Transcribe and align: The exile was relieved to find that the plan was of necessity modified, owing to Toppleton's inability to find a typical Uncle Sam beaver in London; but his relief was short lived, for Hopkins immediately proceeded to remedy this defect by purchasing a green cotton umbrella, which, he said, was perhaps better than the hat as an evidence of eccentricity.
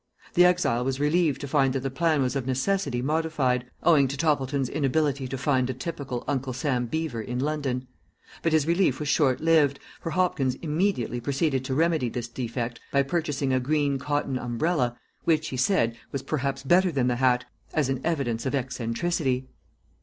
The 0.33 0.45
exile 0.45 0.83
was 0.83 0.99
relieved 0.99 1.39
to 1.41 1.47
find 1.47 1.73
that 1.75 1.81
the 1.81 1.91
plan 1.91 2.23
was 2.23 2.35
of 2.35 2.47
necessity 2.47 3.03
modified, 3.03 3.69
owing 3.83 4.07
to 4.07 4.17
Toppleton's 4.17 4.67
inability 4.67 5.27
to 5.27 5.37
find 5.37 5.69
a 5.69 5.75
typical 5.75 6.23
Uncle 6.27 6.53
Sam 6.53 6.87
beaver 6.87 7.21
in 7.21 7.37
London; 7.37 7.87
but 8.41 8.51
his 8.51 8.65
relief 8.65 8.99
was 8.99 9.07
short 9.07 9.41
lived, 9.41 9.79
for 10.01 10.09
Hopkins 10.09 10.55
immediately 10.63 11.19
proceeded 11.21 11.63
to 11.65 11.75
remedy 11.75 12.09
this 12.09 12.27
defect 12.27 12.79
by 12.91 13.03
purchasing 13.03 13.53
a 13.53 13.59
green 13.59 13.99
cotton 13.99 14.39
umbrella, 14.39 14.97
which, 15.25 15.49
he 15.49 15.55
said, 15.57 15.95
was 16.11 16.23
perhaps 16.23 16.63
better 16.63 16.91
than 16.91 17.05
the 17.07 17.17
hat 17.17 17.45
as 17.71 17.87
an 17.87 18.01
evidence 18.03 18.47
of 18.47 18.55
eccentricity. 18.55 19.45